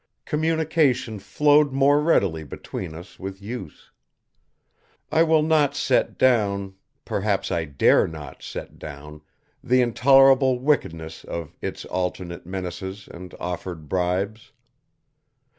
Communication 0.25 1.19
flowed 1.19 1.71
more 1.71 2.01
readily 2.01 2.43
between 2.43 2.95
us 2.95 3.19
with 3.19 3.39
use. 3.39 3.91
I 5.11 5.21
will 5.21 5.43
not 5.43 5.75
set 5.75 6.17
down, 6.17 6.73
perhaps 7.05 7.51
I 7.51 7.65
dare 7.65 8.07
not 8.07 8.41
set 8.41 8.79
down 8.79 9.21
the 9.63 9.79
intolerable 9.79 10.57
wickedness 10.57 11.23
of 11.23 11.55
Its 11.61 11.85
alternate 11.85 12.47
menaces 12.47 13.07
and 13.11 13.35
offered 13.39 13.87
bribes. 13.87 14.51